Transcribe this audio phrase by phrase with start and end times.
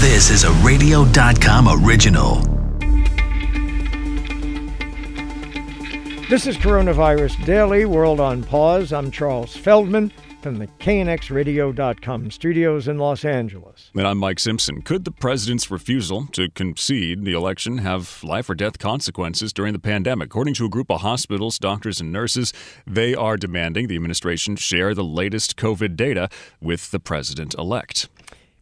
[0.00, 2.36] This is a radio.com original.
[6.30, 8.94] This is Coronavirus Daily World on Pause.
[8.94, 10.10] I'm Charles Feldman
[10.40, 13.90] from the KNXRadio.com studios in Los Angeles.
[13.94, 14.80] And I'm Mike Simpson.
[14.80, 19.78] Could the president's refusal to concede the election have life or death consequences during the
[19.78, 20.28] pandemic?
[20.28, 22.54] According to a group of hospitals, doctors, and nurses,
[22.86, 28.08] they are demanding the administration share the latest COVID data with the president elect.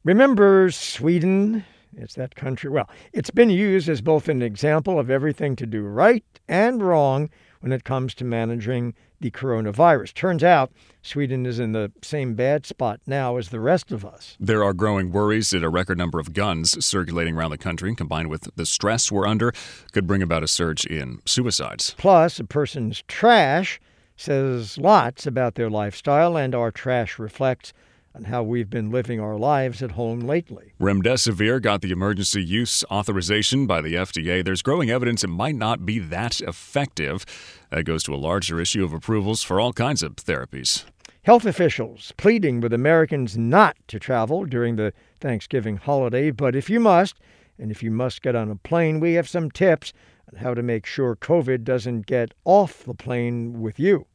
[0.05, 1.65] Remember Sweden?
[1.97, 2.71] It's that country.
[2.71, 7.31] Well, it's been used as both an example of everything to do right and wrong
[7.61, 10.15] when it comes to managing the coronavirus.
[10.15, 10.71] Turns out
[11.03, 14.37] Sweden is in the same bad spot now as the rest of us.
[14.39, 18.29] There are growing worries that a record number of guns circulating around the country, combined
[18.29, 19.53] with the stress we're under,
[19.91, 21.97] could bring about a surge in suicides.
[21.99, 23.81] Plus, a person's trash
[24.17, 27.73] says lots about their lifestyle, and our trash reflects
[28.19, 30.73] on how we've been living our lives at home lately.
[30.81, 34.45] Remdesivir got the emergency use authorization by the FDA.
[34.45, 37.25] There's growing evidence it might not be that effective.
[37.71, 40.85] That goes to a larger issue of approvals for all kinds of therapies.
[41.23, 46.81] Health officials pleading with Americans not to travel during the Thanksgiving holiday, but if you
[46.81, 47.17] must,
[47.59, 49.93] and if you must get on a plane, we have some tips
[50.33, 54.07] on how to make sure COVID doesn't get off the plane with you.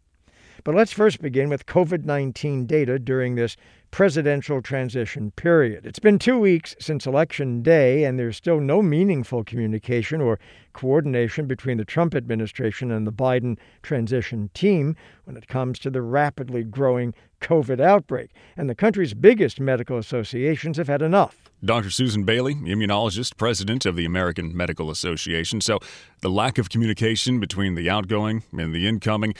[0.64, 3.58] But let's first begin with COVID 19 data during this
[3.92, 5.86] presidential transition period.
[5.86, 10.40] It's been two weeks since Election Day, and there's still no meaningful communication or
[10.74, 16.02] coordination between the Trump administration and the Biden transition team when it comes to the
[16.02, 18.32] rapidly growing COVID outbreak.
[18.58, 21.52] And the country's biggest medical associations have had enough.
[21.64, 21.92] Dr.
[21.92, 25.62] Susan Bailey, immunologist, president of the American Medical Association.
[25.62, 25.80] So,
[26.22, 29.36] the lack of communication between the outgoing and the incoming,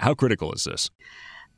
[0.00, 0.90] how critical is this?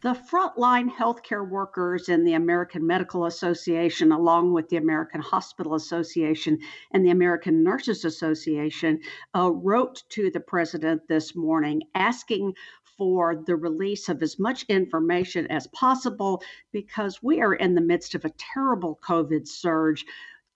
[0.02, 6.58] the frontline healthcare workers in the American Medical Association, along with the American Hospital Association
[6.92, 8.98] and the American Nurses Association,
[9.36, 12.55] uh, wrote to the president this morning asking
[12.96, 18.14] for the release of as much information as possible because we are in the midst
[18.14, 20.05] of a terrible COVID surge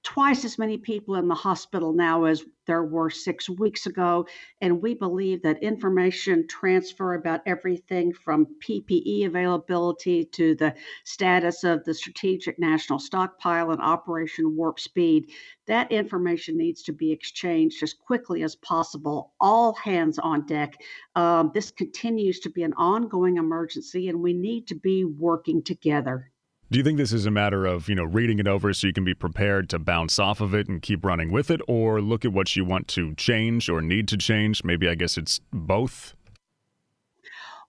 [0.05, 4.27] twice as many people in the hospital now as there were six weeks ago.
[4.61, 11.85] And we believe that information transfer about everything from PPE availability to the status of
[11.85, 15.31] the Strategic National Stockpile and Operation Warp Speed,
[15.67, 19.33] that information needs to be exchanged as quickly as possible.
[19.41, 20.75] All hands on deck.
[21.17, 26.31] Um, this continues to be an ongoing emergency, and we need to be working together.
[26.71, 28.93] Do you think this is a matter of, you know, reading it over so you
[28.93, 32.25] can be prepared to bounce off of it and keep running with it or look
[32.25, 34.65] at what you want to change or need to change?
[34.65, 36.15] Maybe I guess it's both.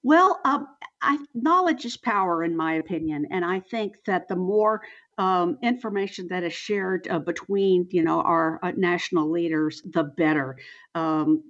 [0.02, 0.68] Well, um,
[1.02, 4.82] I, knowledge is power, in my opinion, and I think that the more
[5.18, 10.58] um, information that is shared uh, between, you know, our uh, national leaders, the better.
[10.94, 11.44] Um,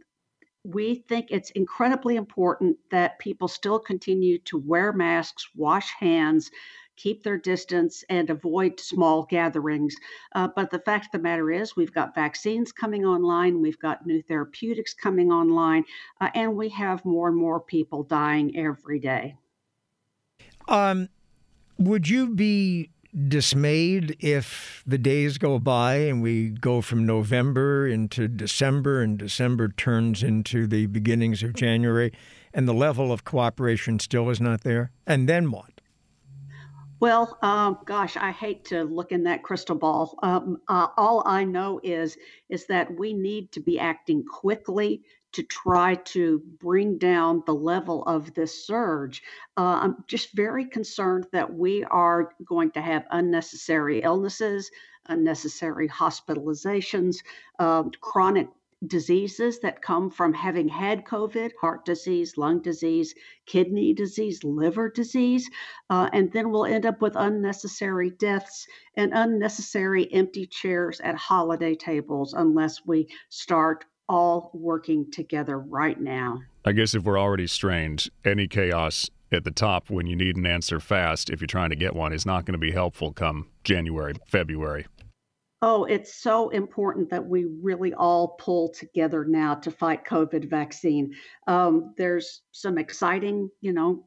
[0.63, 6.49] we think it's incredibly important that people still continue to wear masks, wash hands,
[6.95, 9.95] keep their distance, and avoid small gatherings.
[10.33, 14.05] Uh, but the fact of the matter is, we've got vaccines coming online, we've got
[14.05, 15.83] new therapeutics coming online,
[16.21, 19.35] uh, and we have more and more people dying every day.
[20.67, 21.09] Um,
[21.77, 22.89] would you be
[23.27, 29.69] dismayed if the days go by and we go from November into December and December
[29.69, 32.11] turns into the beginnings of January
[32.53, 34.91] and the level of cooperation still is not there?
[35.07, 35.74] And then what?
[37.05, 40.17] Well, um, gosh, I hate to look in that crystal ball.
[40.23, 42.17] Um, uh, all I know is
[42.49, 48.01] is that we need to be acting quickly to try to bring down the level
[48.05, 49.21] of this surge.
[49.55, 54.71] Uh, I'm just very concerned that we are going to have unnecessary illnesses,
[55.05, 57.17] unnecessary hospitalizations,
[57.59, 58.47] uh, chronic
[58.87, 63.13] diseases that come from having had COVID heart disease, lung disease,
[63.45, 65.49] kidney disease, liver disease.
[65.89, 71.75] Uh, and then we'll end up with unnecessary deaths and unnecessary empty chairs at holiday
[71.75, 76.41] tables unless we start all working together right now.
[76.63, 80.45] I guess if we're already strained, any chaos at the top when you need an
[80.45, 83.47] answer fast, if you're trying to get one, is not going to be helpful come
[83.63, 84.85] January, February.
[85.67, 91.15] Oh, it's so important that we really all pull together now to fight COVID vaccine.
[91.47, 94.05] Um, there's some exciting, you know,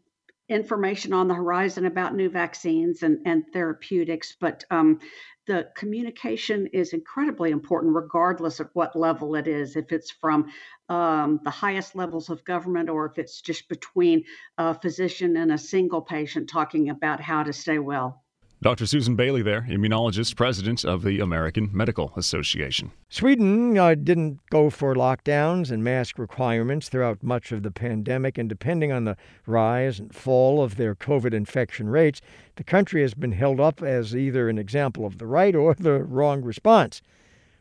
[0.49, 5.01] information on the horizon about new vaccines and, and therapeutics, but um,
[5.49, 9.75] the communication is incredibly important, regardless of what level it is.
[9.75, 10.53] If it's from
[10.89, 14.23] um, the highest levels of government or if it's just between
[14.59, 18.23] a physician and a single patient talking about how to stay well.
[18.61, 18.87] Dr.
[18.87, 22.91] Susan Bailey there, immunologist, president of the American Medical Association.
[23.09, 28.49] Sweden uh, didn't go for lockdowns and mask requirements throughout much of the pandemic, and
[28.49, 29.17] depending on the
[29.47, 32.21] rise and fall of their COVID infection rates,
[32.57, 36.03] the country has been held up as either an example of the right or the
[36.03, 37.01] wrong response.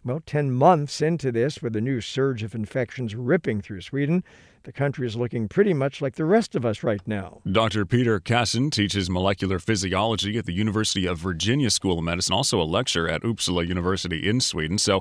[0.04, 4.24] Well, 10 months into this, with a new surge of infections ripping through Sweden,
[4.68, 7.40] the country is looking pretty much like the rest of us right now.
[7.50, 7.86] Dr.
[7.86, 12.68] Peter Kasson teaches molecular physiology at the University of Virginia School of Medicine, also a
[12.68, 14.78] lecturer at Uppsala University in Sweden.
[14.78, 15.00] So,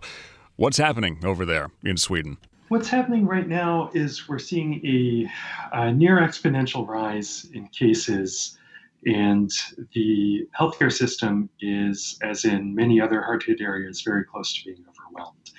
[0.55, 2.37] what's happening over there in Sweden?
[2.69, 5.29] What's happening right now is we're seeing a,
[5.77, 8.57] a near exponential rise in cases
[9.05, 9.51] and
[9.95, 14.85] the healthcare system is, as in many other hard hit areas, very close to being
[14.89, 15.51] overwhelmed.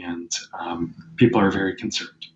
[0.00, 2.26] And um, people are very concerned.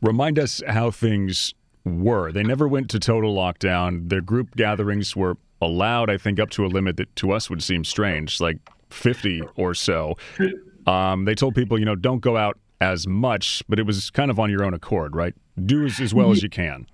[0.00, 1.54] Remind us how things
[1.84, 2.32] were.
[2.32, 4.08] They never went to total lockdown.
[4.08, 7.62] Their group gatherings were allowed, I think, up to a limit that to us would
[7.62, 8.58] seem strange, like
[8.90, 10.16] 50 or so.
[10.86, 14.30] Um, they told people, you know, don't go out as much, but it was kind
[14.30, 15.34] of on your own accord, right?
[15.64, 16.86] Do as, as well as you can.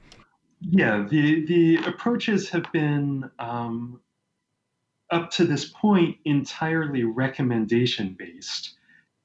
[0.60, 4.00] Yeah, the the approaches have been um,
[5.10, 8.73] up to this point entirely recommendation based,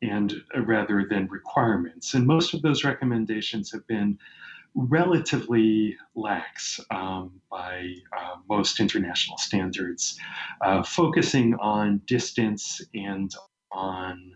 [0.01, 2.13] and uh, rather than requirements.
[2.13, 4.17] And most of those recommendations have been
[4.75, 10.17] relatively lax um, by uh, most international standards,
[10.61, 13.33] uh, focusing on distance and
[13.71, 14.35] on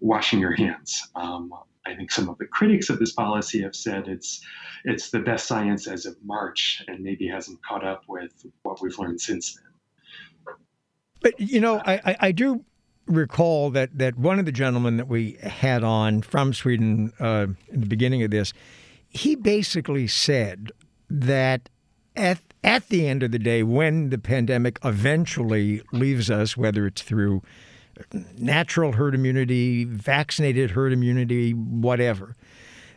[0.00, 1.08] washing your hands.
[1.14, 1.52] Um,
[1.86, 4.44] I think some of the critics of this policy have said it's
[4.84, 8.98] it's the best science as of March, and maybe hasn't caught up with what we've
[8.98, 10.54] learned since then.
[11.20, 12.64] But you know, I, I do
[13.08, 17.80] recall that that one of the gentlemen that we had on from Sweden uh, in
[17.80, 18.52] the beginning of this,
[19.08, 20.70] he basically said
[21.10, 21.68] that
[22.16, 27.02] at at the end of the day, when the pandemic eventually leaves us, whether it's
[27.02, 27.42] through
[28.36, 32.36] natural herd immunity, vaccinated herd immunity, whatever,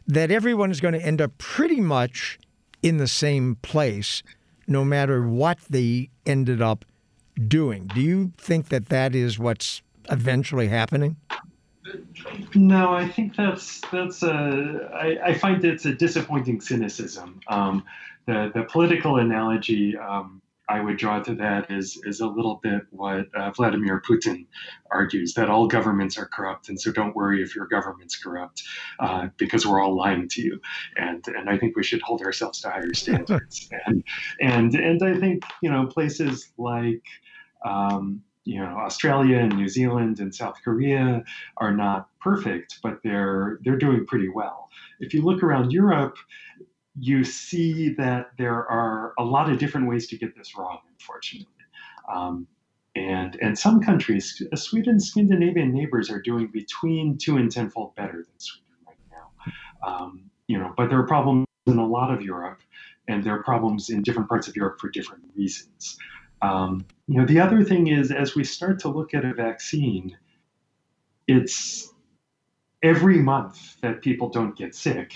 [0.07, 2.39] that everyone is going to end up pretty much
[2.83, 4.23] in the same place
[4.67, 6.85] no matter what they ended up
[7.47, 7.87] doing.
[7.87, 11.15] Do you think that that is what's eventually happening?
[12.55, 14.89] No, I think that's that's a.
[14.93, 17.39] I, I find it's a disappointing cynicism.
[17.47, 17.83] Um,
[18.27, 22.83] the the political analogy um, I would draw to that is is a little bit
[22.91, 24.45] what uh, Vladimir Putin
[24.89, 28.63] argues that all governments are corrupt, and so don't worry if your government's corrupt,
[28.99, 30.61] uh, because we're all lying to you.
[30.95, 33.69] And and I think we should hold ourselves to higher standards.
[33.85, 34.03] and
[34.39, 37.03] and and I think you know places like.
[37.63, 41.23] Um, you know Australia and New Zealand and South Korea
[41.57, 44.69] are not perfect, but they're they're doing pretty well.
[44.99, 46.17] If you look around Europe,
[46.99, 51.47] you see that there are a lot of different ways to get this wrong, unfortunately.
[52.13, 52.47] Um,
[52.95, 58.39] and, and some countries, Sweden's Scandinavian neighbors are doing between two and tenfold better than
[58.39, 59.87] Sweden right now.
[59.87, 62.59] Um, you know, but there are problems in a lot of Europe,
[63.07, 65.97] and there are problems in different parts of Europe for different reasons.
[66.41, 70.17] Um, you know, the other thing is, as we start to look at a vaccine,
[71.27, 71.93] it's
[72.83, 75.13] every month that people don't get sick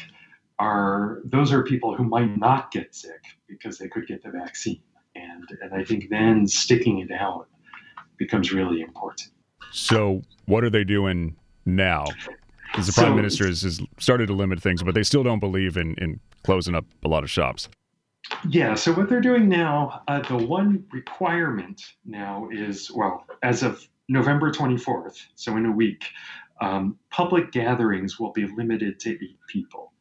[0.59, 4.81] are those are people who might not get sick because they could get the vaccine.
[5.15, 7.47] And, and I think then sticking it out
[8.17, 9.29] becomes really important.
[9.71, 11.35] So, what are they doing
[11.65, 12.05] now?
[12.71, 15.39] Because the so, prime minister has, has, started to limit things, but they still don't
[15.39, 17.69] believe in, in closing up a lot of shops.
[18.49, 23.87] Yeah, so what they're doing now, uh, the one requirement now is well, as of
[24.07, 26.05] November 24th, so in a week,
[26.61, 29.91] um, public gatherings will be limited to eight people.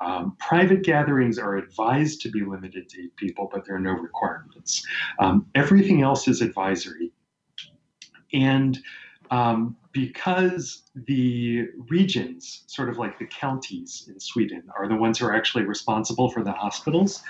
[0.00, 3.92] Um, private gatherings are advised to be limited to eight people, but there are no
[3.92, 4.82] requirements.
[5.18, 7.12] Um, everything else is advisory.
[8.32, 8.78] And
[9.30, 15.26] um, because the regions, sort of like the counties in Sweden, are the ones who
[15.26, 17.22] are actually responsible for the hospitals,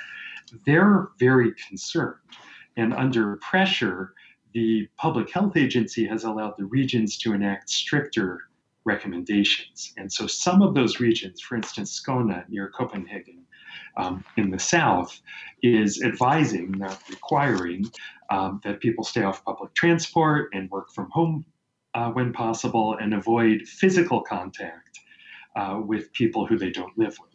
[0.66, 2.16] they're very concerned.
[2.76, 4.14] And under pressure,
[4.52, 8.40] the public health agency has allowed the regions to enact stricter
[8.84, 9.92] recommendations.
[9.96, 13.44] And so some of those regions, for instance, Skåne near Copenhagen
[13.96, 15.20] um, in the south,
[15.62, 17.84] is advising, not requiring,
[18.30, 21.44] um, that people stay off public transport and work from home
[21.94, 25.00] uh, when possible and avoid physical contact
[25.56, 27.30] uh, with people who they don't live with.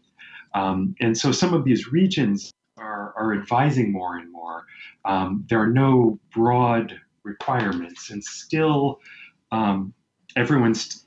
[0.53, 4.65] Um, and so some of these regions are, are advising more and more.
[5.05, 8.99] Um, there are no broad requirements, and still
[9.51, 9.93] um,
[10.35, 11.01] everyone's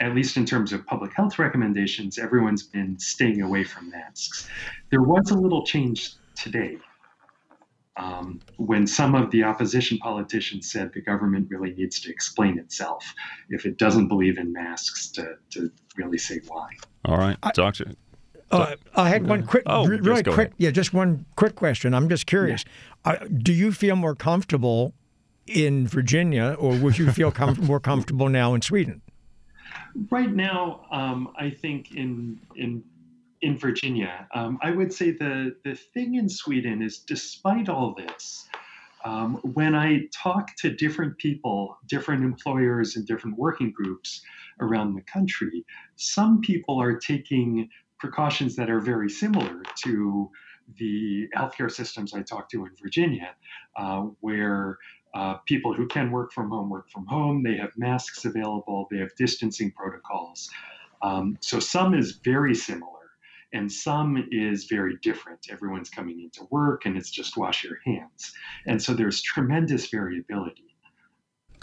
[0.00, 4.48] at least in terms of public health recommendations, everyone's been staying away from masks.
[4.90, 6.78] There was a little change today.
[7.96, 13.04] um, when some of the opposition politicians said the government really needs to explain itself
[13.50, 16.68] if it doesn't believe in masks to, to really say why.
[17.04, 17.92] All right, I, doctor.
[18.50, 20.52] Uh, I had one quick, Oh, re- really quick, ahead.
[20.58, 21.94] yeah, just one quick question.
[21.94, 22.64] I'm just curious.
[23.04, 24.94] Uh, do you feel more comfortable
[25.46, 29.02] in Virginia, or would you feel com- more comfortable now in Sweden?
[30.10, 32.82] Right now, um, I think in in
[33.42, 38.48] in Virginia, um, I would say the the thing in Sweden is, despite all this,
[39.04, 44.22] um, when I talk to different people, different employers, and different working groups
[44.60, 45.64] around the country,
[45.96, 47.68] some people are taking
[48.04, 50.30] precautions that are very similar to
[50.76, 53.34] the healthcare systems I talked to in Virginia,
[53.76, 54.78] uh, where
[55.14, 57.42] uh, people who can work from home work from home.
[57.42, 58.88] They have masks available.
[58.90, 60.50] They have distancing protocols.
[61.00, 63.06] Um, so some is very similar,
[63.54, 65.46] and some is very different.
[65.50, 68.34] Everyone's coming into work, and it's just wash your hands.
[68.66, 70.63] And so there's tremendous variability.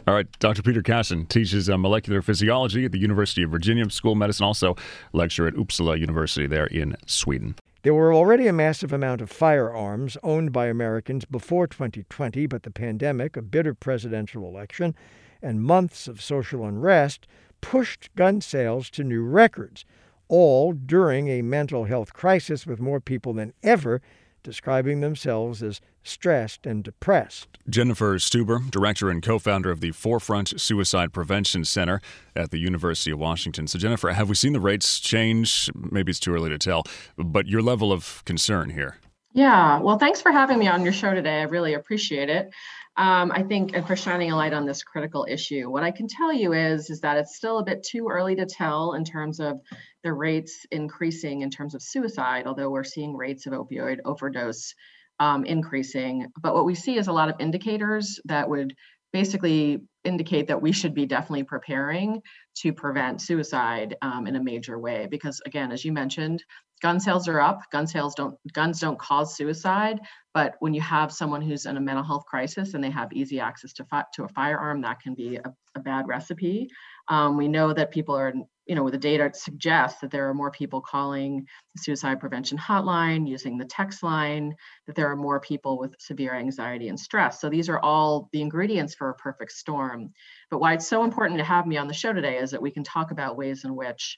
[0.08, 0.63] All right, Dr.
[0.63, 4.75] Peter Kasson teaches uh, molecular physiology at the University of Virginia School of Medicine, also
[5.13, 7.55] lecturer at Uppsala University there in Sweden.
[7.84, 12.72] There were already a massive amount of firearms owned by Americans before 2020, but the
[12.72, 14.96] pandemic, a bitter presidential election,
[15.39, 17.27] and months of social unrest
[17.62, 19.86] pushed gun sales to new records,
[20.27, 24.01] all during a mental health crisis with more people than ever
[24.43, 27.48] describing themselves as stressed and depressed.
[27.69, 32.01] Jennifer Stuber, director and co founder of the Forefront Suicide Prevention Center
[32.36, 33.67] at the University of Washington.
[33.67, 35.69] So, Jennifer, have we seen the rates change?
[35.75, 36.83] Maybe it's too early to tell,
[37.17, 38.98] but your level of concern here.
[39.33, 41.39] Yeah, well, thanks for having me on your show today.
[41.39, 42.51] I really appreciate it.
[42.98, 45.69] Um, I think, and for shining a light on this critical issue.
[45.69, 48.45] What I can tell you is, is that it's still a bit too early to
[48.45, 49.62] tell in terms of
[50.03, 54.74] the rates increasing in terms of suicide, although we're seeing rates of opioid overdose
[55.19, 56.27] um, increasing.
[56.41, 58.75] But what we see is a lot of indicators that would
[59.13, 62.22] basically indicate that we should be definitely preparing
[62.55, 65.08] to prevent suicide um, in a major way.
[65.10, 66.43] Because again, as you mentioned,
[66.81, 67.62] gun sales are up.
[67.72, 70.00] Gun sales don't guns don't cause suicide,
[70.34, 73.39] but when you have someone who's in a mental health crisis and they have easy
[73.39, 76.70] access to fi- to a firearm, that can be a, a bad recipe.
[77.08, 78.34] Um, we know that people are,
[78.72, 83.28] you know, the data suggests that there are more people calling the suicide prevention hotline,
[83.28, 84.56] using the text line,
[84.88, 87.42] that there are more people with severe anxiety and stress.
[87.42, 90.13] So these are all the ingredients for a perfect storm.
[90.50, 92.72] But why it's so important to have me on the show today is that we
[92.72, 94.18] can talk about ways in which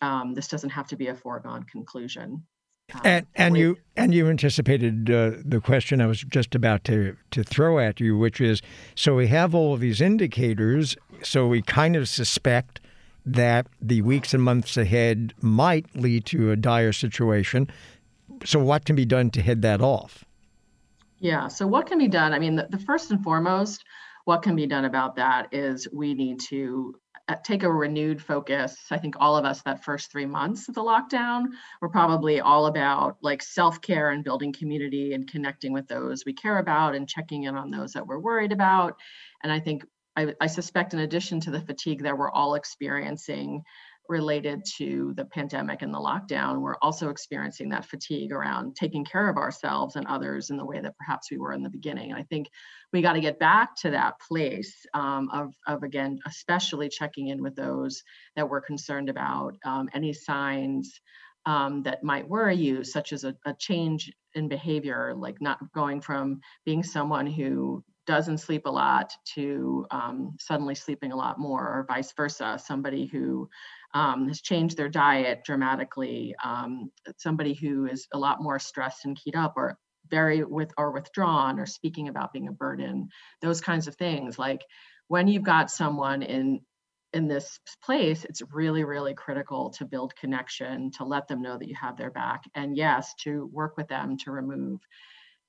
[0.00, 2.42] um, this doesn't have to be a foregone conclusion.
[2.94, 7.16] Um, And and you and you anticipated uh, the question I was just about to
[7.30, 8.62] to throw at you, which is
[8.96, 12.80] so we have all of these indicators, so we kind of suspect
[13.24, 17.70] that the weeks and months ahead might lead to a dire situation.
[18.44, 20.24] So what can be done to head that off?
[21.18, 21.46] Yeah.
[21.48, 22.32] So what can be done?
[22.32, 23.84] I mean, the, the first and foremost,
[24.24, 26.96] what can be done about that is we need to
[27.28, 28.76] uh, take a renewed focus.
[28.90, 31.46] I think all of us that first three months of the lockdown
[31.80, 36.58] were probably all about like self-care and building community and connecting with those we care
[36.58, 38.96] about and checking in on those that we're worried about.
[39.44, 39.84] And I think
[40.16, 43.62] I, I suspect in addition to the fatigue that we're all experiencing
[44.08, 49.28] related to the pandemic and the lockdown, we're also experiencing that fatigue around taking care
[49.28, 52.10] of ourselves and others in the way that perhaps we were in the beginning.
[52.10, 52.48] And I think
[52.92, 57.42] we got to get back to that place um, of, of, again, especially checking in
[57.42, 58.02] with those
[58.36, 61.00] that we're concerned about, um, any signs
[61.46, 66.00] um, that might worry you, such as a, a change in behavior, like not going
[66.00, 71.62] from being someone who doesn't sleep a lot to um, suddenly sleeping a lot more,
[71.62, 72.58] or vice versa.
[72.62, 73.48] Somebody who
[73.94, 79.16] um, has changed their diet dramatically, um, somebody who is a lot more stressed and
[79.16, 79.78] keyed up, or
[80.10, 83.08] very with or withdrawn, or speaking about being a burden.
[83.40, 84.38] Those kinds of things.
[84.38, 84.62] Like
[85.08, 86.60] when you've got someone in
[87.12, 91.68] in this place, it's really, really critical to build connection, to let them know that
[91.68, 94.80] you have their back, and yes, to work with them to remove,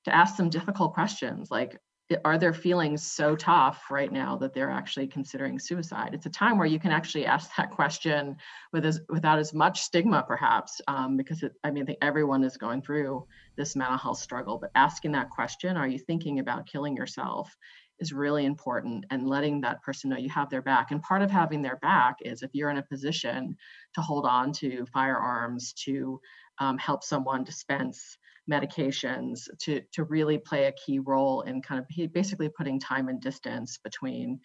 [0.05, 1.77] to ask them difficult questions like
[2.25, 6.11] are their feelings so tough right now that they're actually considering suicide?
[6.13, 8.35] It's a time where you can actually ask that question
[8.71, 12.43] with as, without as much stigma, perhaps, um, because it, I mean, I think everyone
[12.43, 14.57] is going through this mental health struggle.
[14.57, 17.55] But asking that question, "Are you thinking about killing yourself?"
[17.99, 20.91] is really important, and letting that person know you have their back.
[20.91, 23.55] And part of having their back is if you're in a position
[23.93, 26.19] to hold on to firearms to
[26.59, 28.17] um, help someone dispense
[28.51, 33.21] medications to to really play a key role in kind of basically putting time and
[33.21, 34.39] distance between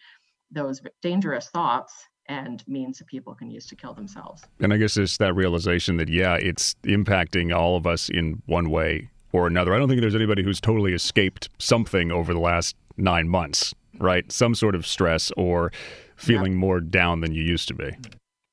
[0.51, 1.93] those dangerous thoughts
[2.27, 4.43] and means that people can use to kill themselves.
[4.59, 8.69] And I guess it's that realization that, yeah, it's impacting all of us in one
[8.69, 9.73] way or another.
[9.73, 14.31] I don't think there's anybody who's totally escaped something over the last nine months, right?
[14.31, 15.71] Some sort of stress or
[16.15, 16.59] feeling yeah.
[16.59, 17.91] more down than you used to be.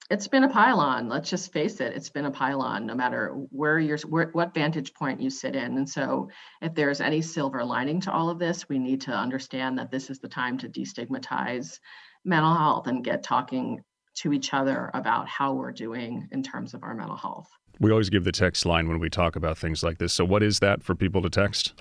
[0.08, 1.08] It's been a pylon.
[1.08, 1.96] Let's just face it.
[1.96, 5.76] It's been a pylon, no matter where you're, where, what vantage point you sit in.
[5.76, 6.30] And so,
[6.62, 10.08] if there's any silver lining to all of this, we need to understand that this
[10.08, 11.80] is the time to destigmatize
[12.24, 13.82] mental health and get talking
[14.16, 17.48] to each other about how we're doing in terms of our mental health.
[17.80, 20.12] We always give the text line when we talk about things like this.
[20.12, 21.74] So, what is that for people to text?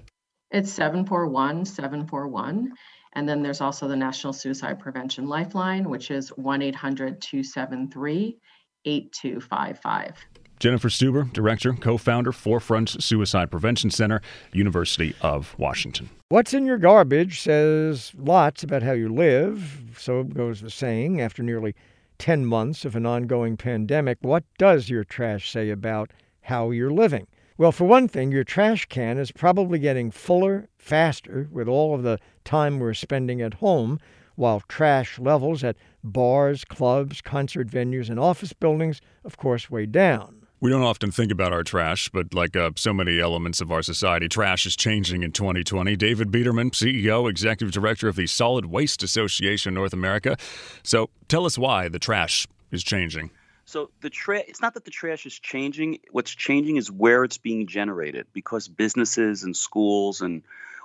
[0.50, 2.74] It's 741 741.
[3.15, 8.38] And then there's also the National Suicide Prevention Lifeline, which is 1 800 273
[8.86, 10.15] 8255.
[10.60, 14.22] Jennifer Stuber, Director, Co founder, Forefront Suicide Prevention Center,
[14.53, 16.10] University of Washington.
[16.29, 19.93] What's in your garbage says lots about how you live.
[19.98, 21.75] So goes the saying after nearly
[22.19, 27.27] 10 months of an ongoing pandemic, what does your trash say about how you're living?
[27.57, 32.03] Well, for one thing, your trash can is probably getting fuller faster with all of
[32.03, 33.97] the time we're spending at home,
[34.35, 40.45] while trash levels at bars, clubs, concert venues, and office buildings, of course, way down.
[40.59, 43.81] We don't often think about our trash, but like uh, so many elements of our
[43.81, 45.95] society, trash is changing in 2020.
[45.95, 50.35] David Biderman, CEO, Executive Director of the Solid Waste Association North America.
[50.83, 53.31] So tell us why the trash is changing.
[53.65, 57.39] So the trash it's not that the trash is changing, what's changing is where it's
[57.39, 60.43] being generated because businesses and schools and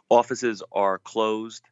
[0.08, 1.62] offices are closed.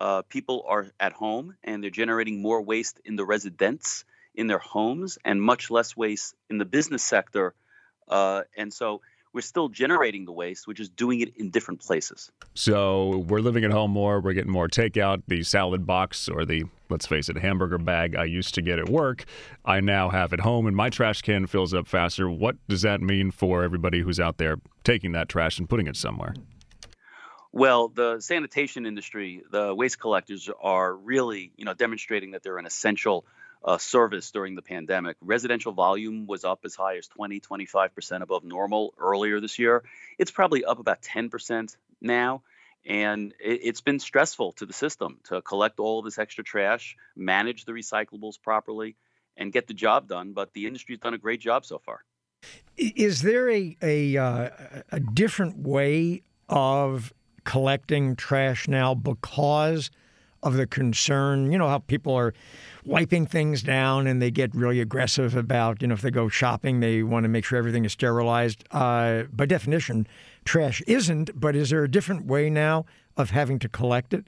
[0.00, 4.58] Uh, people are at home and they're generating more waste in the residents in their
[4.58, 7.54] homes and much less waste in the business sector.
[8.08, 9.00] Uh, and so
[9.34, 12.30] we're still generating the waste, we're just doing it in different places.
[12.54, 15.22] So we're living at home more, we're getting more takeout.
[15.26, 18.88] The salad box or the, let's face it, hamburger bag I used to get at
[18.88, 19.24] work,
[19.64, 22.30] I now have at home, and my trash can fills up faster.
[22.30, 25.96] What does that mean for everybody who's out there taking that trash and putting it
[25.96, 26.34] somewhere?
[27.50, 32.66] Well, the sanitation industry, the waste collectors are really, you know, demonstrating that they're an
[32.66, 33.24] essential
[33.64, 35.16] uh, service during the pandemic.
[35.22, 39.82] Residential volume was up as high as 20, 25% above normal earlier this year.
[40.18, 42.42] It's probably up about 10% now.
[42.86, 47.64] And it, has been stressful to the system to collect all this extra trash, manage
[47.64, 48.96] the recyclables properly,
[49.38, 50.34] and get the job done.
[50.34, 52.04] But the industry's done a great job so far.
[52.76, 54.50] Is there a a, uh,
[54.92, 59.90] a different way of collecting trash now because
[60.44, 61.50] of the concern?
[61.50, 62.32] You know how people are
[62.84, 66.80] wiping things down and they get really aggressive about, you know, if they go shopping,
[66.80, 68.64] they want to make sure everything is sterilized.
[68.70, 70.06] Uh, by definition,
[70.44, 72.84] trash isn't, but is there a different way now
[73.16, 74.26] of having to collect it?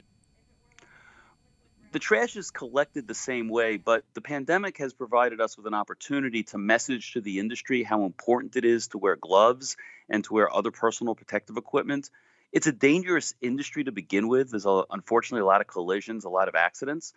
[1.93, 5.73] The trash is collected the same way, but the pandemic has provided us with an
[5.73, 9.77] opportunity to message to the industry how important it is to wear gloves
[10.09, 12.11] and to wear other personal protective equipment.
[12.53, 14.51] It's a dangerous industry to begin with.
[14.51, 17.13] There's a, unfortunately a lot of collisions, a lot of accidents.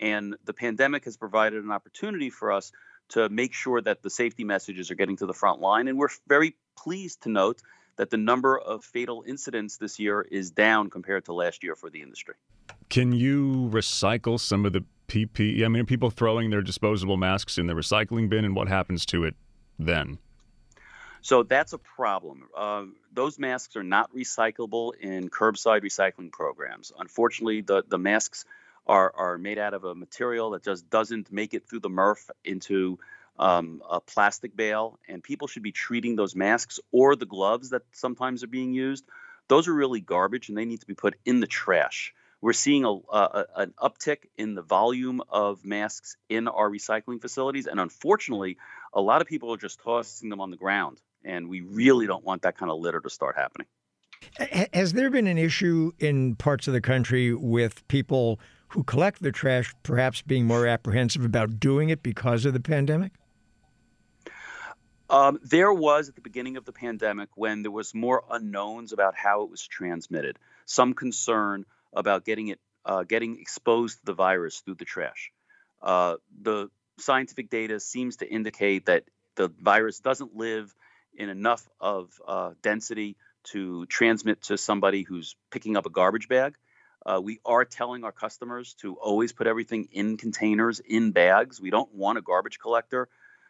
[0.00, 2.72] And the pandemic has provided an opportunity for us
[3.10, 5.88] to make sure that the safety messages are getting to the front line.
[5.88, 7.60] And we're very pleased to note
[7.96, 11.90] that the number of fatal incidents this year is down compared to last year for
[11.90, 12.34] the industry.
[12.88, 15.64] Can you recycle some of the PPE?
[15.64, 19.24] I mean, people throwing their disposable masks in the recycling bin, and what happens to
[19.24, 19.34] it
[19.78, 20.18] then?
[21.24, 22.42] So that's a problem.
[22.54, 26.92] Uh, those masks are not recyclable in curbside recycling programs.
[26.98, 28.44] Unfortunately, the, the masks
[28.86, 32.28] are, are made out of a material that just doesn't make it through the MRF
[32.44, 32.98] into
[33.38, 37.84] um, a plastic bale, and people should be treating those masks or the gloves that
[37.92, 39.06] sometimes are being used.
[39.48, 42.12] Those are really garbage, and they need to be put in the trash.
[42.42, 47.66] We're seeing a, a, an uptick in the volume of masks in our recycling facilities,
[47.66, 48.58] and unfortunately,
[48.92, 52.24] a lot of people are just tossing them on the ground, and we really don't
[52.24, 53.66] want that kind of litter to start happening.
[54.72, 59.30] Has there been an issue in parts of the country with people who collect the
[59.30, 63.12] trash perhaps being more apprehensive about doing it because of the pandemic?
[65.10, 69.14] Um, there was at the beginning of the pandemic when there was more unknowns about
[69.14, 74.60] how it was transmitted, some concern about getting it uh, getting exposed to the virus
[74.60, 75.30] through the trash.
[75.82, 79.04] Uh, the scientific data seems to indicate that
[79.36, 80.74] the virus doesn't live
[81.16, 86.54] in enough of uh, density to transmit to somebody who's picking up a garbage bag.
[87.04, 91.60] Uh, we are telling our customers to always put everything in containers, in bags.
[91.60, 93.08] We don't want a garbage collector,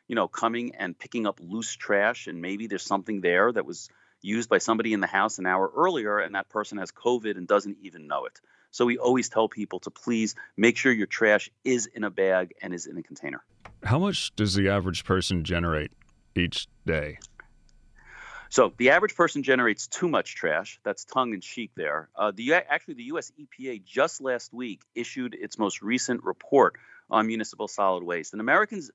[0.09, 3.89] you know, coming and picking up loose trash, and maybe there's something there that was
[4.23, 7.47] used by somebody in the house an hour earlier, and that person has COVID and
[7.47, 8.41] doesn't even know it.
[8.73, 12.55] So we always tell people to please make sure your trash is in a bag
[12.61, 13.45] and is in a container.
[13.85, 15.93] How much does the average person generate
[16.35, 17.19] each day?
[18.55, 20.79] So the average person generates too much trash.
[20.85, 22.09] That's tongue in cheek there.
[22.15, 23.33] Uh, the actually the U.S.
[23.37, 26.77] EPA just last week issued its most recent report
[27.11, 28.93] on municipal solid waste, and Americans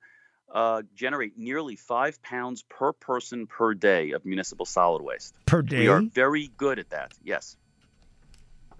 [0.49, 5.33] uh, generate nearly five pounds per person per day of municipal solid waste.
[5.45, 5.79] Per day.
[5.79, 7.11] We are very good at that.
[7.21, 7.57] Yes.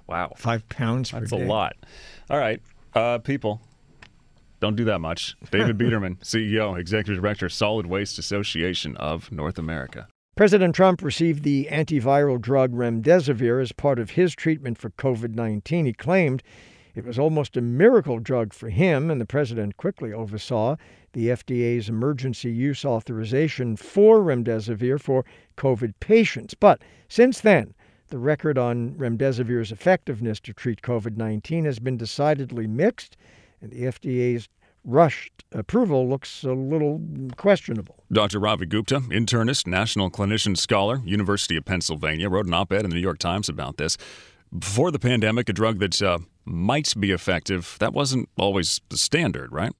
[0.07, 0.31] Wow.
[0.37, 1.45] Five pounds That's per a day.
[1.45, 1.75] lot.
[2.29, 2.61] All right.
[2.93, 3.59] Uh, people,
[4.61, 5.35] don't do that much.
[5.51, 10.07] David Biderman, CEO, Executive Director, Solid Waste Association of North America.
[10.39, 15.85] President Trump received the antiviral drug remdesivir as part of his treatment for COVID 19.
[15.85, 16.43] He claimed
[16.95, 20.77] it was almost a miracle drug for him, and the president quickly oversaw
[21.11, 25.25] the FDA's emergency use authorization for remdesivir for
[25.57, 26.53] COVID patients.
[26.53, 27.73] But since then,
[28.07, 33.17] the record on remdesivir's effectiveness to treat COVID 19 has been decidedly mixed,
[33.61, 34.47] and the FDA's
[34.83, 37.01] rushed approval looks a little
[37.37, 38.03] questionable.
[38.11, 38.39] Dr.
[38.39, 42.95] Ravi Gupta, internist, national clinician scholar, University of Pennsylvania, wrote an op ed in the
[42.95, 43.97] New York Times about this.
[44.57, 49.51] Before the pandemic, a drug that uh, might be effective, that wasn't always the standard,
[49.51, 49.73] right?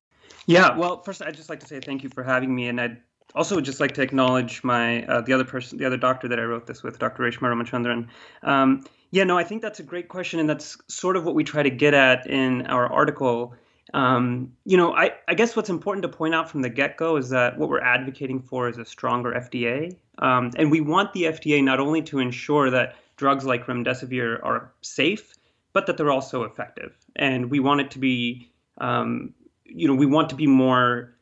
[0.46, 2.68] Yeah, well, first, I'd just like to say thank you for having me.
[2.68, 2.98] And I'd
[3.36, 6.44] also just like to acknowledge my uh, the other person, the other doctor that I
[6.44, 7.24] wrote this with, Dr.
[7.24, 8.08] Reshma Ramachandran.
[8.44, 10.40] Um, yeah, no, I think that's a great question.
[10.40, 13.56] And that's sort of what we try to get at in our article.
[13.94, 17.18] Um, you know, I, I guess what's important to point out from the get go
[17.18, 19.96] is that what we're advocating for is a stronger FDA.
[20.20, 24.72] Um, and we want the FDA not only to ensure that drugs like remdesivir are
[24.82, 25.36] safe,
[25.74, 26.96] but that they're also effective.
[27.16, 28.50] And we want it to be,
[28.80, 29.34] um,
[29.66, 31.16] you know, we want to be more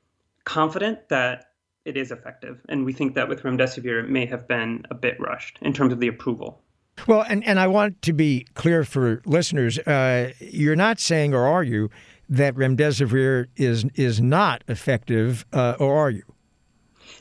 [0.43, 1.51] confident that
[1.85, 2.59] it is effective.
[2.69, 5.93] And we think that with remdesivir, it may have been a bit rushed in terms
[5.93, 6.61] of the approval.
[7.07, 11.45] Well, and, and I want to be clear for listeners uh, you're not saying, or
[11.45, 11.89] are you,
[12.29, 16.23] that remdesivir is is not effective, uh, or are you?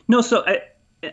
[0.09, 0.63] No, so I,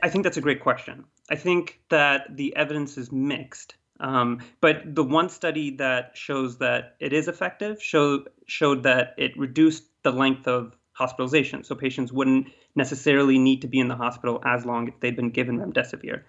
[0.02, 1.06] I think that's a great question.
[1.30, 3.76] I think that the evidence is mixed.
[4.00, 9.38] Um, but the one study that shows that it is effective show, showed that it
[9.38, 11.64] reduced the length of hospitalization.
[11.64, 15.30] So patients wouldn't necessarily need to be in the hospital as long if they'd been
[15.30, 16.24] given remdesivir.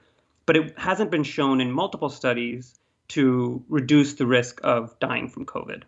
[0.47, 5.47] But it hasn't been shown in multiple studies to reduce the risk of dying from
[5.47, 5.83] COVID.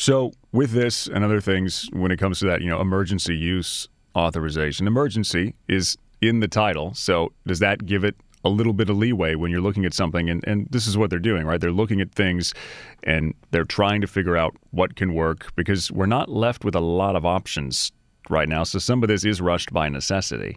[0.00, 3.86] So, with this and other things, when it comes to that, you know, emergency use
[4.16, 6.94] authorization, emergency is in the title.
[6.94, 10.30] So, does that give it a little bit of leeway when you're looking at something?
[10.30, 11.60] And, and this is what they're doing, right?
[11.60, 12.54] They're looking at things
[13.02, 16.80] and they're trying to figure out what can work because we're not left with a
[16.80, 17.92] lot of options
[18.30, 18.64] right now.
[18.64, 20.56] So, some of this is rushed by necessity.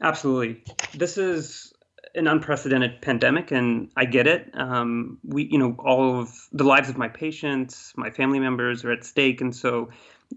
[0.00, 0.64] Absolutely.
[0.94, 1.70] This is
[2.16, 4.50] an unprecedented pandemic, and I get it.
[4.54, 8.90] Um, we, you know, all of the lives of my patients, my family members are
[8.90, 9.90] at stake, and so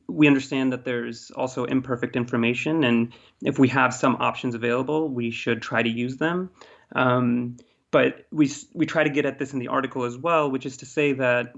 [0.08, 5.32] we understand that there's also imperfect information, and if we have some options available, we
[5.32, 6.52] should try to use them.
[6.96, 7.58] Um,
[7.92, 10.78] but we we try to get at this in the article as well, which is
[10.78, 11.54] to say that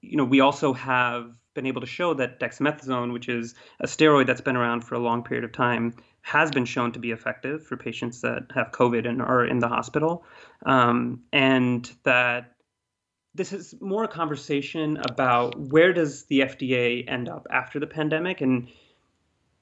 [0.00, 4.26] you know we also have been able to show that dexamethasone, which is a steroid
[4.26, 5.94] that's been around for a long period of time,
[6.28, 9.68] has been shown to be effective for patients that have COVID and are in the
[9.68, 10.26] hospital,
[10.66, 12.52] um, and that
[13.34, 18.42] this is more a conversation about where does the FDA end up after the pandemic,
[18.42, 18.68] and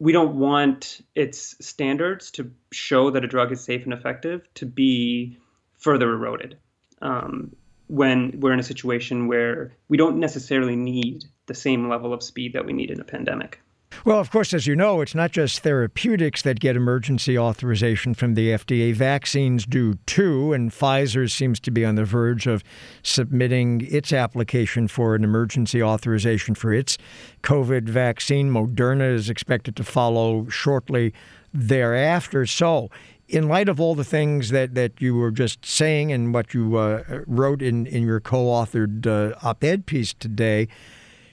[0.00, 4.66] we don't want its standards to show that a drug is safe and effective to
[4.66, 5.38] be
[5.78, 6.58] further eroded.
[7.00, 7.54] Um,
[7.86, 12.54] when we're in a situation where we don't necessarily need the same level of speed
[12.54, 13.60] that we need in a pandemic.
[14.04, 18.34] Well, of course, as you know, it's not just therapeutics that get emergency authorization from
[18.34, 18.94] the FDA.
[18.94, 22.62] Vaccines do too, and Pfizer seems to be on the verge of
[23.02, 26.98] submitting its application for an emergency authorization for its
[27.42, 28.50] COVID vaccine.
[28.50, 31.12] Moderna is expected to follow shortly
[31.52, 32.46] thereafter.
[32.46, 32.90] So,
[33.28, 36.76] in light of all the things that, that you were just saying and what you
[36.76, 40.68] uh, wrote in, in your co authored uh, op ed piece today,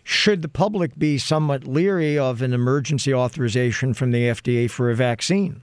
[0.03, 4.95] should the public be somewhat leery of an emergency authorization from the FDA for a
[4.95, 5.61] vaccine?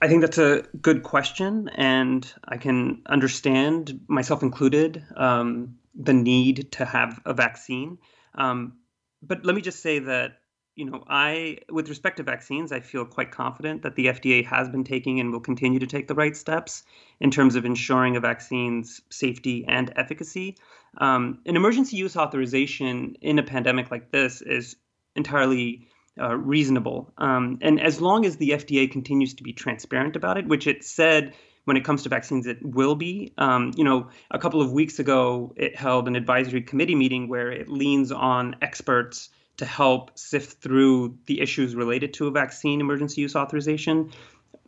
[0.00, 6.70] I think that's a good question, and I can understand, myself included, um, the need
[6.72, 7.98] to have a vaccine.
[8.36, 8.74] Um,
[9.22, 10.37] but let me just say that
[10.78, 14.68] you know, I, with respect to vaccines, I feel quite confident that the FDA has
[14.68, 16.84] been taking and will continue to take the right steps
[17.18, 20.56] in terms of ensuring a vaccine's safety and efficacy.
[20.98, 24.76] Um, an emergency use authorization in a pandemic like this is
[25.16, 25.88] entirely
[26.20, 27.12] uh, reasonable.
[27.18, 30.84] Um, and as long as the FDA continues to be transparent about it, which it
[30.84, 33.32] said when it comes to vaccines, it will be.
[33.36, 37.50] Um, you know, a couple of weeks ago, it held an advisory committee meeting where
[37.50, 43.20] it leans on experts to help sift through the issues related to a vaccine emergency
[43.20, 44.10] use authorization.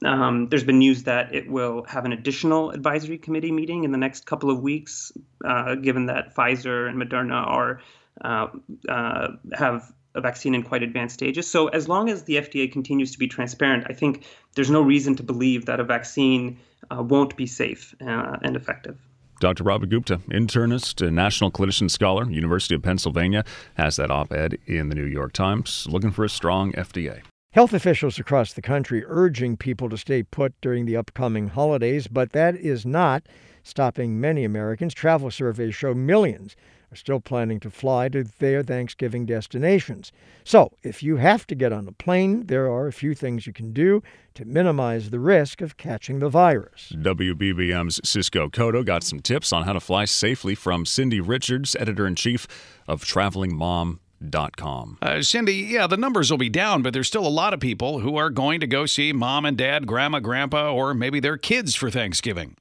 [0.04, 3.98] Um, there's been news that it will have an additional advisory committee meeting in the
[3.98, 5.12] next couple of weeks,
[5.44, 7.80] uh, given that Pfizer and Moderna are
[8.22, 8.48] uh,
[8.88, 11.46] uh, have a vaccine in quite advanced stages.
[11.46, 15.14] So as long as the FDA continues to be transparent, I think there's no reason
[15.16, 16.58] to believe that a vaccine
[16.90, 18.98] uh, won't be safe uh, and effective.
[19.40, 19.64] Dr.
[19.64, 23.42] Robert Gupta, internist and national clinician scholar, University of Pennsylvania,
[23.74, 27.22] has that op ed in the New York Times, looking for a strong FDA.
[27.52, 32.32] Health officials across the country urging people to stay put during the upcoming holidays, but
[32.32, 33.24] that is not
[33.62, 34.92] stopping many Americans.
[34.92, 36.54] Travel surveys show millions
[36.92, 40.12] are still planning to fly to their Thanksgiving destinations.
[40.44, 43.52] So, if you have to get on a plane, there are a few things you
[43.52, 44.02] can do
[44.34, 46.92] to minimize the risk of catching the virus.
[46.96, 52.06] WBBM's Cisco Cotto got some tips on how to fly safely from Cindy Richards, editor
[52.06, 52.46] in chief
[52.88, 54.98] of TravelingMom.com.
[55.02, 58.00] Uh, Cindy, yeah, the numbers will be down, but there's still a lot of people
[58.00, 61.74] who are going to go see mom and dad, grandma, grandpa, or maybe their kids
[61.74, 62.56] for Thanksgiving.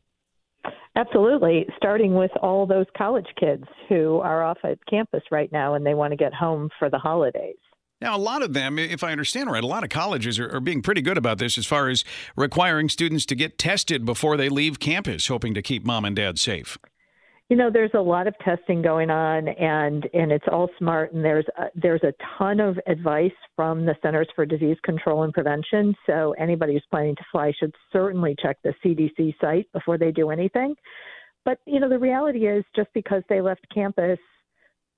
[1.00, 1.66] Absolutely.
[1.78, 5.94] Starting with all those college kids who are off at campus right now and they
[5.94, 7.56] want to get home for the holidays.
[8.02, 10.60] Now, a lot of them, if I understand right, a lot of colleges are, are,
[10.60, 12.04] being pretty good about this as far as
[12.36, 16.38] requiring students to get tested before they leave campus, hoping to keep mom and dad
[16.38, 16.78] safe.
[17.50, 21.14] You know, there's a lot of testing going on, and and it's all smart.
[21.14, 25.34] And there's a, there's a ton of advice from the Centers for Disease Control and
[25.34, 25.96] Prevention.
[26.06, 30.30] So anybody who's planning to fly should certainly check the CDC site before they do
[30.30, 30.76] anything.
[31.44, 34.20] But you know, the reality is, just because they left campus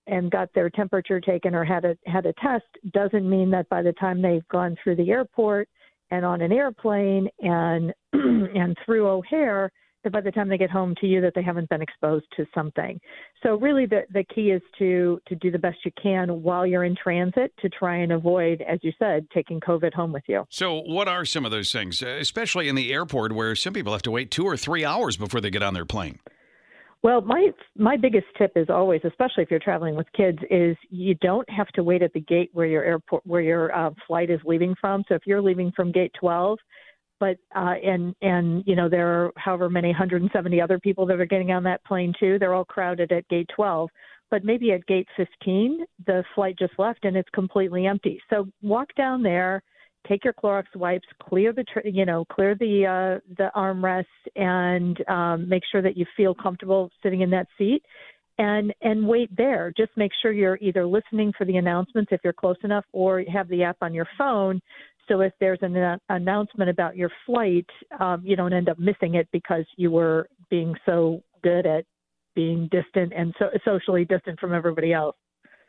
[0.07, 3.81] and got their temperature taken or had a had a test doesn't mean that by
[3.81, 5.69] the time they've gone through the airport
[6.09, 9.71] and on an airplane and and through O'Hare
[10.03, 12.45] that by the time they get home to you that they haven't been exposed to
[12.53, 12.99] something.
[13.43, 16.83] So really the the key is to to do the best you can while you're
[16.83, 20.45] in transit to try and avoid as you said taking COVID home with you.
[20.49, 24.01] So what are some of those things especially in the airport where some people have
[24.03, 26.19] to wait 2 or 3 hours before they get on their plane?
[27.03, 31.15] Well, my my biggest tip is always, especially if you're traveling with kids, is you
[31.15, 34.39] don't have to wait at the gate where your airport where your uh, flight is
[34.45, 35.03] leaving from.
[35.09, 36.59] So if you're leaving from gate 12,
[37.21, 41.25] but uh, and and you know there are however many 170 other people that are
[41.25, 42.37] getting on that plane too.
[42.39, 43.89] They're all crowded at gate 12,
[44.31, 48.19] but maybe at gate 15 the flight just left and it's completely empty.
[48.31, 49.61] So walk down there,
[50.09, 54.05] take your Clorox wipes, clear the you know clear the uh, the armrests,
[54.35, 57.83] and um, make sure that you feel comfortable sitting in that seat.
[58.37, 59.71] And, and wait there.
[59.77, 63.47] Just make sure you're either listening for the announcements if you're close enough, or have
[63.49, 64.61] the app on your phone
[65.07, 67.65] so if there's an uh, announcement about your flight,
[67.99, 71.85] um, you don't end up missing it because you were being so good at
[72.35, 75.15] being distant and so socially distant from everybody else.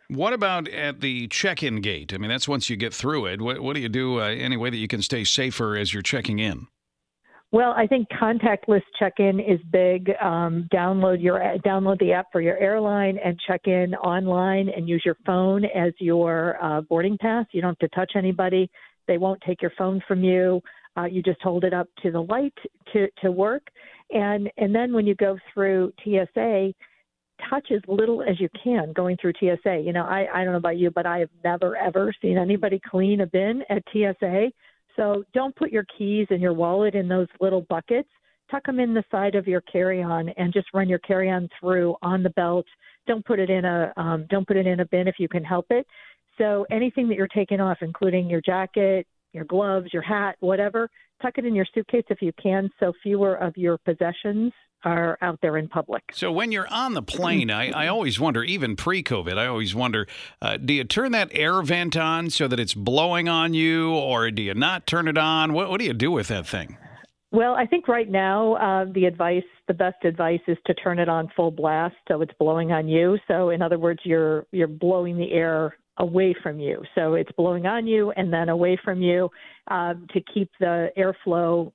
[0.09, 2.12] What about at the check-in gate?
[2.12, 3.40] I mean, that's once you get through it.
[3.40, 6.03] What, what do you do uh, any way that you can stay safer as you're
[6.03, 6.66] checking in?
[7.51, 10.11] Well, I think contactless check-in is big.
[10.23, 15.03] Um, download your download the app for your airline and check in online, and use
[15.05, 17.45] your phone as your uh, boarding pass.
[17.53, 18.71] You don't have to touch anybody.
[19.07, 20.61] They won't take your phone from you.
[20.97, 22.55] Uh, you just hold it up to the light
[22.93, 23.62] to, to work.
[24.11, 26.73] And, and then when you go through TSA,
[27.49, 29.83] touch as little as you can going through TSA.
[29.85, 32.81] You know, I, I don't know about you, but I have never, ever seen anybody
[32.91, 34.51] clean a bin at TSA.
[34.97, 38.09] So don't put your keys and your wallet in those little buckets.
[38.51, 42.23] Tuck them in the side of your carry-on and just run your carry-on through on
[42.23, 42.67] the belt.
[43.07, 45.43] Don't put it in a um, don't put it in a bin if you can
[45.43, 45.87] help it.
[46.38, 50.88] So anything that you're taking off, including your jacket, your gloves, your hat, whatever,
[51.21, 54.53] tuck it in your suitcase if you can, so fewer of your possessions
[54.85, 56.03] are out there in public.
[56.12, 60.09] So when you're on the plane, I, I always wonder, even pre-COVID, I always wonder,
[60.40, 64.31] uh, do you turn that air vent on so that it's blowing on you, or
[64.33, 65.53] do you not turn it on?
[65.53, 66.77] What, what do you do with that thing?
[67.31, 71.09] Well, I think right now uh, the advice, the best advice, is to turn it
[71.09, 73.18] on full blast so it's blowing on you.
[73.27, 76.83] So in other words, you're you're blowing the air away from you.
[76.95, 79.29] So it's blowing on you and then away from you
[79.69, 81.73] um, to keep the airflow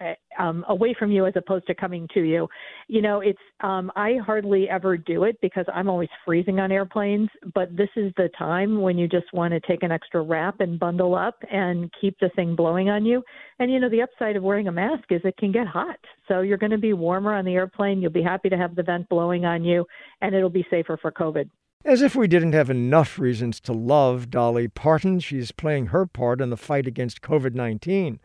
[0.00, 2.48] uh, um, away from you as opposed to coming to you.
[2.88, 7.28] You know, it's um, I hardly ever do it because I'm always freezing on airplanes.
[7.54, 10.78] But this is the time when you just want to take an extra wrap and
[10.78, 13.22] bundle up and keep the thing blowing on you.
[13.58, 15.98] And you know, the upside of wearing a mask is it can get hot.
[16.28, 18.00] So you're going to be warmer on the airplane.
[18.00, 19.84] You'll be happy to have the vent blowing on you,
[20.22, 21.50] and it'll be safer for COVID.
[21.82, 26.42] As if we didn't have enough reasons to love Dolly Parton, she's playing her part
[26.42, 28.20] in the fight against COVID 19.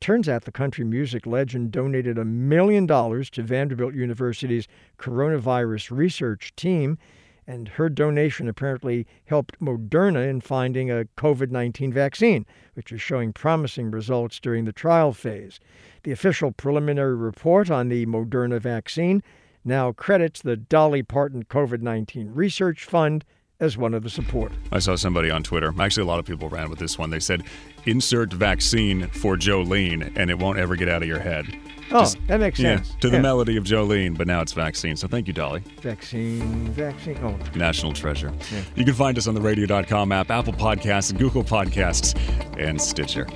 [0.00, 4.66] Turns out the country music legend donated a million dollars to Vanderbilt University's
[4.98, 6.96] coronavirus research team.
[7.46, 13.34] and her donation apparently helped Moderna in finding a COVID 19 vaccine, which is showing
[13.34, 15.60] promising results during the trial phase.
[16.04, 19.22] The official preliminary report on the Moderna vaccine
[19.64, 23.24] now credits the Dolly Parton COVID 19 Research Fund
[23.60, 24.52] as one of the support.
[24.72, 25.72] I saw somebody on Twitter.
[25.78, 27.10] Actually, a lot of people ran with this one.
[27.10, 27.44] They said,
[27.86, 31.46] insert vaccine for Jolene, and it won't ever get out of your head.
[31.90, 32.90] Oh, Just, that makes sense.
[32.90, 33.22] Yeah, to the yeah.
[33.22, 34.96] melody of Jolene, but now it's vaccine.
[34.96, 35.62] So thank you, Dolly.
[35.80, 37.18] Vaccine, vaccine.
[37.22, 37.38] Oh.
[37.56, 38.32] National treasure.
[38.52, 38.62] Yeah.
[38.74, 42.18] You can find us on the radio.com app, Apple Podcasts, Google Podcasts,
[42.58, 43.26] and Stitcher.